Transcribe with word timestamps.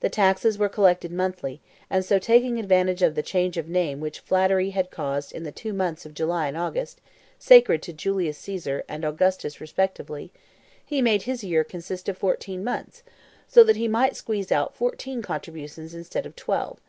The 0.00 0.08
taxes 0.08 0.58
were 0.58 0.68
collected 0.68 1.12
monthly; 1.12 1.60
and 1.88 2.04
so, 2.04 2.18
taking 2.18 2.58
advantage 2.58 3.02
of 3.02 3.14
the 3.14 3.22
change 3.22 3.56
of 3.56 3.68
name 3.68 4.00
which 4.00 4.18
flattery 4.18 4.70
had 4.70 4.90
caused 4.90 5.30
in 5.30 5.44
the 5.44 5.52
two 5.52 5.72
months 5.72 6.04
of 6.04 6.12
July 6.12 6.48
and 6.48 6.56
August, 6.56 7.00
sacred 7.38 7.80
to 7.82 7.92
Julius 7.92 8.36
Caesar 8.38 8.82
and 8.88 9.04
Augustus 9.04 9.60
respectively, 9.60 10.32
he 10.84 11.00
made 11.00 11.22
his 11.22 11.44
year 11.44 11.62
consist 11.62 12.08
of 12.08 12.18
fourteen 12.18 12.64
months, 12.64 13.04
so 13.46 13.62
that 13.62 13.76
he 13.76 13.86
might 13.86 14.16
squeeze 14.16 14.50
out 14.50 14.74
fourteen 14.74 15.22
contributions 15.22 15.94
instead 15.94 16.26
of 16.26 16.34
twelve. 16.34 16.80